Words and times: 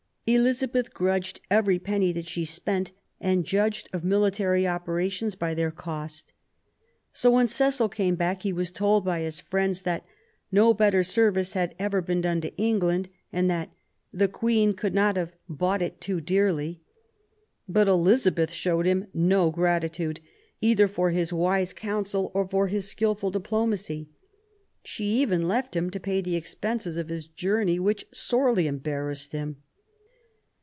Elizabeth 0.27 0.93
grudged 0.93 1.41
every 1.51 1.77
penny 1.77 2.13
that 2.13 2.27
she 2.29 2.45
spent, 2.45 2.93
and 3.19 3.43
judged 3.43 3.89
of 3.91 4.05
military 4.05 4.65
operations 4.65 5.35
by 5.35 5.53
their 5.53 5.71
cost. 5.71 6.31
So 7.11 7.31
when 7.31 7.49
Cecil 7.49 7.89
came 7.89 8.15
back 8.15 8.43
he 8.43 8.53
was 8.53 8.71
told 8.71 9.03
by 9.03 9.19
his 9.21 9.41
friends 9.41 9.81
that 9.81 10.05
*' 10.31 10.41
no 10.51 10.73
better 10.73 11.03
service 11.03 11.51
had 11.51 11.75
ever 11.79 12.01
been 12.01 12.21
done 12.21 12.39
to 12.41 12.55
England," 12.55 13.09
and 13.33 13.49
that 13.49 13.71
the 14.13 14.29
Queen 14.29 14.73
could 14.73 14.93
not 14.93 15.17
have 15.17 15.33
bought 15.49 15.81
it 15.81 15.99
too 15.99 16.21
dearly". 16.21 16.79
But 17.67 17.89
Elizabeth 17.89 18.51
showed 18.53 18.85
him 18.85 19.07
no 19.13 19.49
gratitude,. 19.49 20.21
either 20.61 20.87
for 20.87 21.09
his 21.09 21.33
wise 21.33 21.73
counsel 21.73 22.31
or 22.33 22.47
for 22.47 22.67
his 22.67 22.87
skilful 22.87 23.31
diplomacy. 23.31 24.07
She 24.83 25.03
even 25.19 25.45
left 25.45 25.75
him 25.75 25.89
to 25.89 25.99
pay 25.99 26.21
the 26.21 26.37
expenses 26.37 26.95
of 26.95 27.09
his 27.09 27.27
journey, 27.27 27.79
which 27.79 28.05
sorely 28.13 28.65
embarrassed 28.67 29.33
him. 29.33 29.57